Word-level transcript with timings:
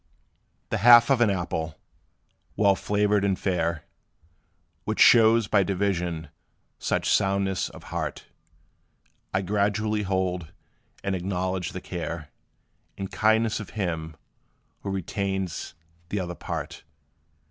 The 0.69 0.79
half 0.79 1.11
of 1.11 1.21
an 1.21 1.29
apple, 1.29 1.77
well 2.57 2.75
flavored 2.75 3.23
and 3.23 3.37
fair, 3.37 3.83
Which 4.83 4.99
shows 4.99 5.47
by 5.47 5.61
division 5.61 6.29
such 6.79 7.07
soundness 7.07 7.69
of 7.69 7.83
heart, 7.93 8.25
I 9.31 9.43
gratefully 9.43 10.01
hold; 10.01 10.53
and 11.03 11.13
acknowledge 11.13 11.71
the 11.73 11.81
care 11.81 12.31
And 12.97 13.11
kindness 13.11 13.59
of 13.59 13.77
him, 13.77 14.15
who 14.79 14.89
retains 14.89 15.75
t 16.09 16.19
'other 16.19 16.33
part. 16.33 16.83